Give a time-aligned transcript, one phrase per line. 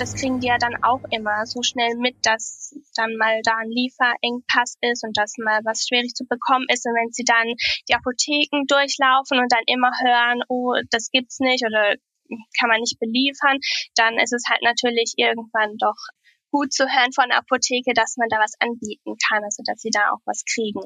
[0.00, 3.68] das kriegen die ja dann auch immer so schnell mit, dass dann mal da ein
[3.68, 6.86] Lieferengpass ist und dass mal was schwierig zu bekommen ist.
[6.86, 7.52] Und wenn sie dann
[7.86, 11.96] die Apotheken durchlaufen und dann immer hören, oh, das gibt's nicht oder
[12.58, 13.58] kann man nicht beliefern,
[13.94, 16.00] dann ist es halt natürlich irgendwann doch
[16.50, 19.90] gut zu hören von der Apotheke, dass man da was anbieten kann, also dass sie
[19.92, 20.80] da auch was kriegen.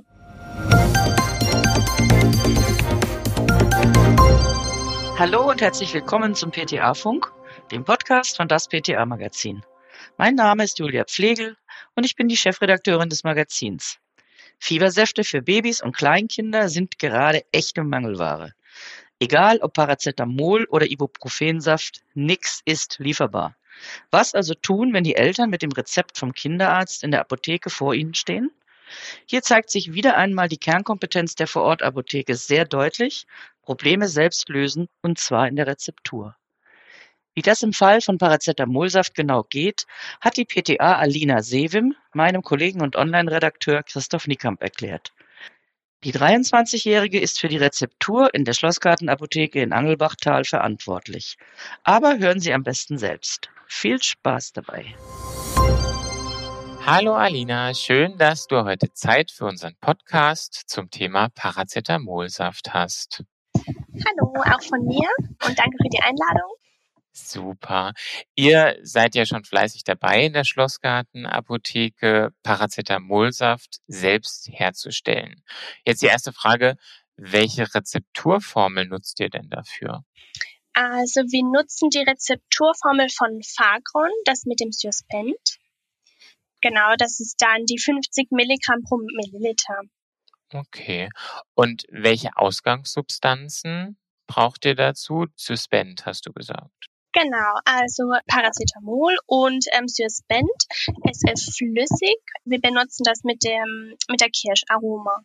[5.17, 7.33] Hallo und herzlich willkommen zum PTA-Funk,
[7.71, 9.63] dem Podcast von das PTA-Magazin.
[10.17, 11.57] Mein Name ist Julia Pflegel
[11.95, 13.99] und ich bin die Chefredakteurin des Magazins.
[14.59, 18.53] Fiebersäfte für Babys und Kleinkinder sind gerade echte Mangelware.
[19.19, 23.57] Egal ob Paracetamol oder Ibuprofensaft, nix ist lieferbar.
[24.11, 27.95] Was also tun, wenn die Eltern mit dem Rezept vom Kinderarzt in der Apotheke vor
[27.95, 28.51] ihnen stehen?
[29.27, 33.27] Hier zeigt sich wieder einmal die Kernkompetenz der Vorortapotheke sehr deutlich,
[33.63, 36.37] Probleme selbst lösen und zwar in der Rezeptur.
[37.37, 39.87] Wie das im Fall von Paracetamolsaft genau geht,
[40.21, 45.13] hat die PTA Alina Sevim meinem Kollegen und Online-Redakteur Christoph Niekamp erklärt.
[46.05, 51.37] Die 23-Jährige ist für die Rezeptur in der Schlossgartenapotheke in Angelbachtal verantwortlich.
[51.83, 53.49] Aber hören Sie am besten selbst.
[53.67, 54.95] Viel Spaß dabei.
[56.87, 63.25] Hallo Alina, schön, dass du heute Zeit für unseren Podcast zum Thema Paracetamolsaft hast.
[63.57, 65.09] Hallo, auch von mir
[65.47, 66.64] und danke für die Einladung.
[67.17, 67.93] Super.
[68.35, 75.43] Ihr seid ja schon fleißig dabei in der Schlossgartenapotheke, Paracetamolsaft selbst herzustellen.
[75.87, 76.77] Jetzt die erste Frage,
[77.17, 80.05] welche Rezepturformel nutzt ihr denn dafür?
[80.73, 85.61] Also wir nutzen die Rezepturformel von Fagron, das mit dem Suspend.
[86.61, 89.83] Genau, das ist dann die 50 Milligramm pro Milliliter.
[90.53, 91.11] Okay.
[91.55, 95.27] Und welche Ausgangssubstanzen braucht ihr dazu?
[95.37, 96.89] Suspend, hast du gesagt.
[97.15, 100.51] Genau, also Paracetamol und ähm, Suspend.
[101.09, 102.19] Es ist flüssig.
[102.45, 105.23] Wir benutzen das mit dem mit der Kirscharoma.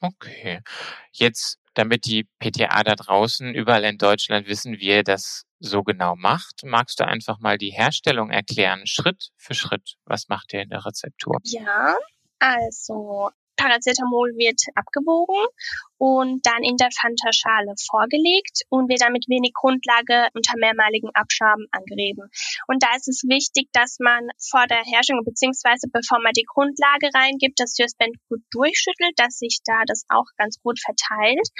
[0.00, 0.60] Okay.
[1.12, 6.14] Jetzt, damit die PTA da draußen überall in Deutschland wissen, wie ihr das so genau
[6.14, 9.96] macht, magst du einfach mal die Herstellung erklären, Schritt für Schritt.
[10.04, 11.38] Was macht ihr in der Rezeptur?
[11.44, 11.96] Ja,
[12.38, 15.44] also Paracetamol wird abgewogen
[15.98, 21.66] und dann in der Fanta-Schale vorgelegt und wird dann mit wenig Grundlage unter mehrmaligen Abschaben
[21.72, 22.30] angerieben.
[22.68, 27.10] Und da ist es wichtig, dass man vor der Herstellung beziehungsweise bevor man die Grundlage
[27.12, 31.50] reingibt, das Suspend gut durchschüttelt, dass sich da das auch ganz gut verteilt.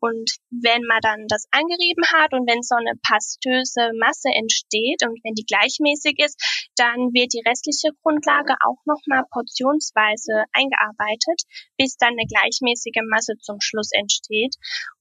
[0.00, 5.18] Und wenn man dann das angerieben hat und wenn so eine pastöse Masse entsteht und
[5.24, 6.36] wenn die gleichmäßig ist,
[6.76, 11.35] dann wird die restliche Grundlage auch nochmal portionsweise eingearbeitet,
[11.76, 14.56] bis dann eine gleichmäßige Masse zum Schluss entsteht.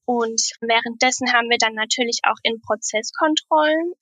[0.05, 3.93] Und währenddessen haben wir dann natürlich auch in Prozesskontrollen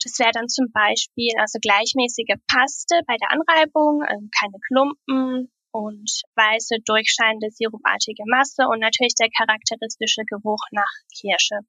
[0.00, 6.22] das wäre dann zum Beispiel also gleichmäßige Paste bei der Anreibung, also keine Klumpen, und
[6.34, 11.60] weiße, durchscheinende, sirupartige Masse und natürlich der charakteristische Geruch nach Kirsche.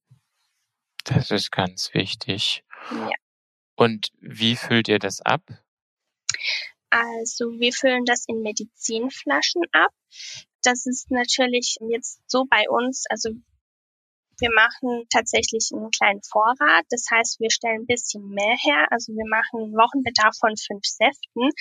[1.04, 2.64] Das ist ganz wichtig.
[2.92, 3.12] Ja.
[3.76, 5.42] Und wie füllt ihr das ab?
[6.90, 9.92] Also wir füllen das in Medizinflaschen ab.
[10.64, 13.30] Das ist natürlich jetzt so bei uns, also
[14.40, 16.86] wir machen tatsächlich einen kleinen Vorrat.
[16.90, 18.88] Das heißt, wir stellen ein bisschen mehr her.
[18.90, 21.52] Also wir machen einen Wochenbedarf von fünf Säften.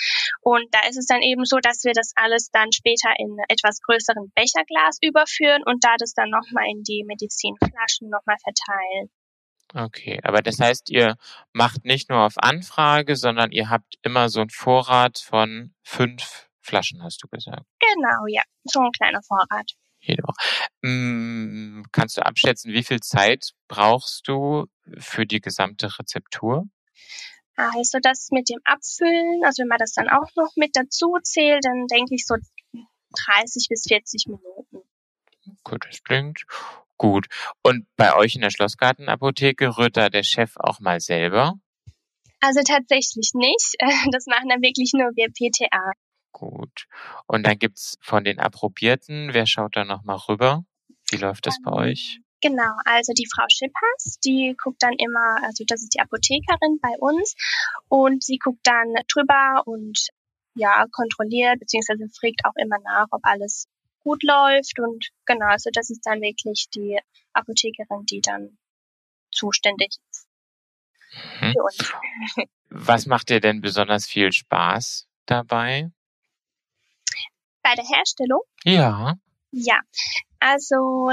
[0.42, 3.80] Und da ist es dann eben so, dass wir das alles dann später in etwas
[3.82, 9.10] größeren Becherglas überführen und da das dann nochmal in die Medizinflaschen nochmal verteilen.
[9.74, 11.16] Okay, aber das heißt, ihr
[11.52, 17.02] macht nicht nur auf Anfrage, sondern ihr habt immer so einen Vorrat von fünf Flaschen,
[17.02, 17.66] hast du gesagt.
[17.78, 19.72] Genau, ja, so ein kleiner Vorrat.
[20.82, 24.66] Hm, kannst du abschätzen, wie viel Zeit brauchst du
[24.98, 26.66] für die gesamte Rezeptur?
[27.56, 31.64] Also das mit dem Abfüllen, also wenn man das dann auch noch mit dazu zählt,
[31.64, 32.36] dann denke ich so
[33.26, 34.88] 30 bis 40 Minuten.
[35.64, 36.44] Gut, das klingt
[36.98, 37.26] gut.
[37.62, 41.54] Und bei euch in der Schlossgartenapotheke rührt da der Chef auch mal selber?
[42.40, 43.76] Also tatsächlich nicht.
[44.12, 45.92] Das machen dann wirklich nur wir PTA.
[46.32, 46.86] Gut.
[47.26, 50.64] Und dann gibt's von den Approbierten, wer schaut da nochmal rüber?
[51.10, 52.20] Wie läuft das bei euch?
[52.40, 56.94] Genau, also die Frau Schippers, die guckt dann immer, also das ist die Apothekerin bei
[57.00, 57.34] uns
[57.88, 60.08] und sie guckt dann drüber und
[60.54, 63.66] ja, kontrolliert, beziehungsweise fragt auch immer nach, ob alles
[64.08, 66.98] gut läuft und genau, also das ist dann wirklich die
[67.32, 68.58] Apothekerin, die dann
[69.30, 70.26] zuständig ist
[71.40, 71.52] mhm.
[71.52, 71.92] für uns.
[72.70, 75.90] Was macht dir denn besonders viel Spaß dabei?
[77.68, 78.40] bei der Herstellung?
[78.64, 79.14] Ja.
[79.50, 79.80] Ja,
[80.40, 81.10] also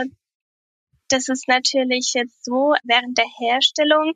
[1.10, 4.14] das ist natürlich jetzt so, während der Herstellung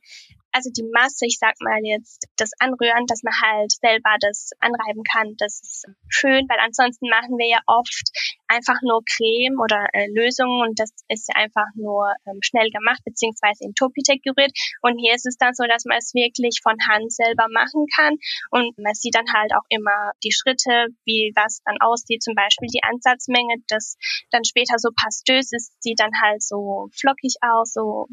[0.51, 5.03] also die Masse, ich sag mal jetzt, das Anrühren, dass man halt selber das anreiben
[5.03, 8.09] kann, das ist schön, weil ansonsten machen wir ja oft
[8.47, 13.01] einfach nur Creme oder äh, Lösungen und das ist ja einfach nur ähm, schnell gemacht,
[13.05, 14.51] beziehungsweise in Topitec gerührt.
[14.81, 18.15] Und hier ist es dann so, dass man es wirklich von Hand selber machen kann
[18.51, 22.67] und man sieht dann halt auch immer die Schritte, wie was dann aussieht, zum Beispiel
[22.73, 23.97] die Ansatzmenge, das
[24.31, 28.07] dann später so pastös ist, sieht dann halt so flockig aus, so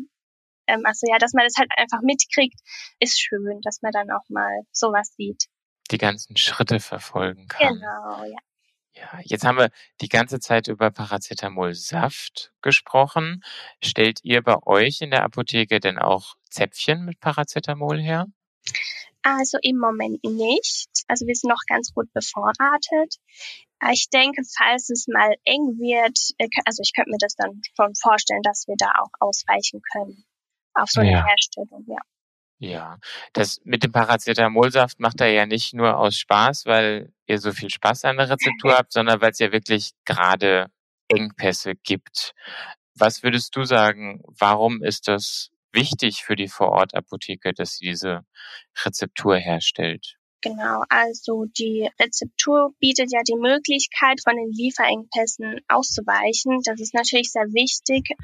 [0.67, 2.59] ähm, also ja, dass man das halt einfach mitkriegt,
[3.01, 5.47] ist schön, dass man dann auch mal sowas sieht.
[5.91, 7.75] Die ganzen Schritte verfolgen kann.
[7.75, 8.39] Genau, ja.
[8.97, 9.71] Ja, jetzt haben wir
[10.01, 13.43] die ganze Zeit über Paracetamol-Saft gesprochen.
[13.83, 18.27] Stellt ihr bei euch in der Apotheke denn auch Zäpfchen mit Paracetamol her?
[19.23, 20.89] Also im Moment nicht.
[21.09, 23.17] Also wir sind noch ganz gut bevorratet.
[23.93, 27.95] Ich denke, falls es mal eng wird, äh, also ich könnte mir das dann schon
[27.95, 30.25] vorstellen, dass wir da auch ausweichen können
[30.77, 31.25] auf so eine ja.
[31.27, 31.99] Herstellung, ja.
[32.59, 32.99] Ja,
[33.35, 37.69] das mit dem Paracetamolsaft macht er ja nicht nur aus Spaß, weil ihr so viel
[37.69, 40.71] Spaß an der Rezeptur habt, sondern weil es ja wirklich gerade
[41.09, 42.33] Engpässe gibt.
[42.95, 48.25] Was würdest du sagen, warum ist das wichtig für die Vorortapotheke, dass sie diese
[48.85, 50.17] Rezeptur herstellt?
[50.41, 56.61] Genau, also die Rezeptur bietet ja die Möglichkeit, von den Lieferengpässen auszuweichen.
[56.65, 58.17] Das ist natürlich sehr wichtig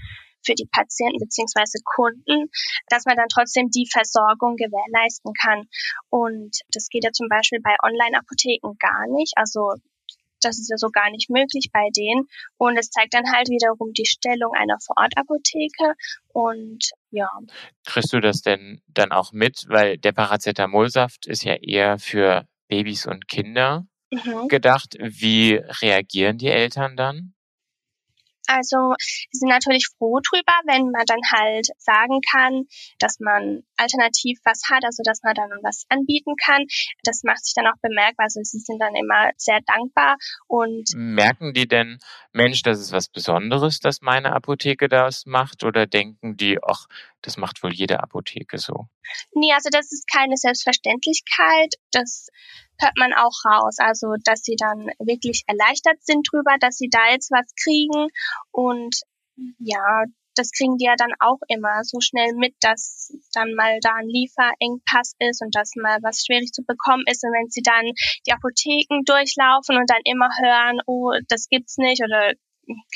[0.45, 2.51] für die Patienten beziehungsweise Kunden,
[2.89, 5.69] dass man dann trotzdem die Versorgung gewährleisten kann.
[6.11, 9.33] Und das geht ja zum Beispiel bei Online-Apotheken gar nicht.
[9.37, 9.75] Also
[10.45, 12.29] das ist ja so gar nicht möglich bei denen.
[12.59, 15.95] Und es zeigt dann halt wiederum die Stellung einer Vorortapotheke.
[16.33, 17.31] Und ja.
[17.87, 19.65] Kriegst du das denn dann auch mit?
[19.69, 24.49] Weil der Paracetamolsaft ist ja eher für Babys und Kinder mhm.
[24.49, 24.97] gedacht.
[24.99, 27.35] Wie reagieren die Eltern dann?
[28.47, 32.65] Also wir sind natürlich froh drüber, wenn man dann halt sagen kann,
[32.99, 36.65] dass man alternativ was hat, also dass man dann was anbieten kann.
[37.05, 38.25] Das macht sich dann auch bemerkbar.
[38.25, 40.17] Also sie sind dann immer sehr dankbar
[40.49, 41.99] und merken die denn,
[42.33, 46.87] Mensch, das ist was Besonderes, dass meine Apotheke das macht, oder denken die, ach,
[47.23, 48.89] das macht wohl jede Apotheke so?
[49.35, 51.75] Nee, also das ist keine Selbstverständlichkeit.
[51.93, 52.29] Das
[52.79, 53.77] hört man auch raus.
[53.79, 58.09] Also, dass sie dann wirklich erleichtert sind drüber, dass sie da jetzt was kriegen.
[58.51, 59.01] Und
[59.59, 60.05] ja,
[60.35, 64.09] das kriegen die ja dann auch immer so schnell mit, dass dann mal da ein
[64.09, 67.23] Lieferengpass ist und dass mal was schwierig zu bekommen ist.
[67.25, 67.93] Und wenn sie dann
[68.27, 72.33] die Apotheken durchlaufen und dann immer hören, oh, das gibt's nicht oder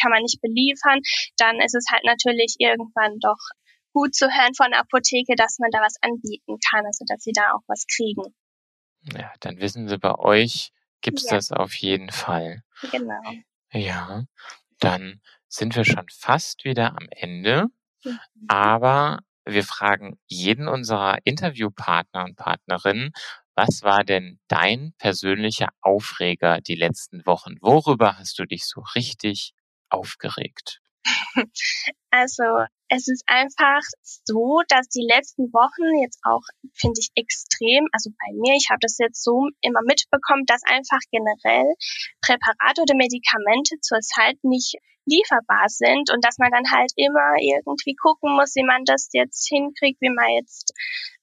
[0.00, 1.00] kann man nicht beliefern,
[1.36, 3.40] dann ist es halt natürlich irgendwann doch
[3.96, 7.32] gut zu hören von der Apotheke, dass man da was anbieten kann, also dass sie
[7.32, 8.34] da auch was kriegen.
[9.16, 11.36] Ja, dann wissen Sie, bei euch gibt's ja.
[11.36, 12.62] das auf jeden Fall.
[12.92, 13.22] Genau.
[13.72, 14.24] Ja,
[14.80, 17.68] dann sind wir schon fast wieder am Ende.
[18.04, 18.18] Mhm.
[18.48, 23.12] Aber wir fragen jeden unserer Interviewpartner und Partnerinnen,
[23.54, 27.54] was war denn dein persönlicher Aufreger die letzten Wochen?
[27.62, 29.54] Worüber hast du dich so richtig
[29.88, 30.82] aufgeregt?
[32.10, 32.44] Also
[32.88, 36.42] es ist einfach so, dass die letzten Wochen jetzt auch,
[36.74, 41.00] finde ich, extrem, also bei mir, ich habe das jetzt so immer mitbekommen, dass einfach
[41.10, 41.74] generell
[42.20, 48.34] Präparate oder Medikamente zurzeit nicht lieferbar sind und dass man dann halt immer irgendwie gucken
[48.34, 50.72] muss, wie man das jetzt hinkriegt, wie man jetzt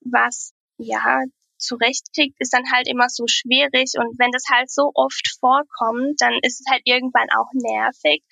[0.02, 1.24] was, ja,
[1.58, 3.94] zurechtkriegt, ist dann halt immer so schwierig.
[3.98, 8.24] Und wenn das halt so oft vorkommt, dann ist es halt irgendwann auch nervig.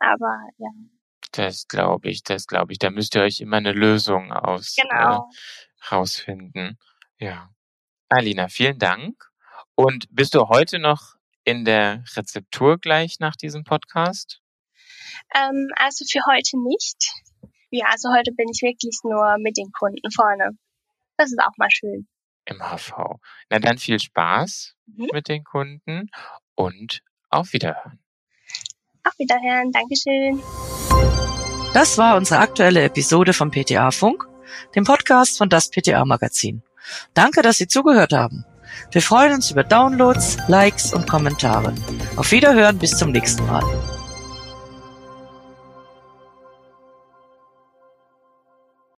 [0.00, 0.70] Aber ja.
[1.32, 2.78] Das glaube ich, das glaube ich.
[2.78, 5.28] Da müsst ihr euch immer eine Lösung aus genau.
[5.30, 6.78] äh, rausfinden.
[7.18, 7.50] Ja.
[8.08, 9.30] Alina, vielen Dank.
[9.74, 14.40] Und bist du heute noch in der Rezeptur gleich nach diesem Podcast?
[15.34, 17.12] Ähm, also für heute nicht.
[17.70, 20.50] Ja, also heute bin ich wirklich nur mit den Kunden vorne.
[21.16, 22.08] Das ist auch mal schön.
[22.46, 22.92] Im HV.
[23.48, 25.08] Na dann viel Spaß mhm.
[25.12, 26.10] mit den Kunden
[26.56, 27.99] und auf Wiederhören.
[29.04, 29.72] Auf Wiederhören.
[29.72, 30.40] Dankeschön.
[31.72, 34.26] Das war unsere aktuelle Episode vom PTA Funk,
[34.74, 36.62] dem Podcast von das PTA Magazin.
[37.14, 38.44] Danke, dass Sie zugehört haben.
[38.90, 41.74] Wir freuen uns über Downloads, Likes und Kommentare.
[42.16, 43.62] Auf Wiederhören bis zum nächsten Mal.